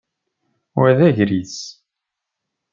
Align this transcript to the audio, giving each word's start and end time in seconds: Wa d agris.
Wa 0.77 0.89
d 0.97 0.99
agris. 1.07 1.57